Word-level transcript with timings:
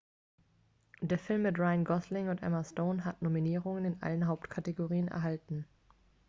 der 1.01 1.19
film 1.19 1.43
mit 1.43 1.59
ryan 1.59 1.83
gosling 1.85 2.27
und 2.29 2.41
emma 2.41 2.63
stone 2.63 3.05
hat 3.05 3.21
nominierungen 3.21 3.85
in 3.85 4.01
allen 4.01 4.25
hauptkategorien 4.25 5.07
erhalten 5.07 5.67